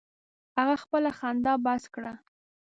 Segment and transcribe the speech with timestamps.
[0.57, 2.13] هغه خپله خندا بس کړه.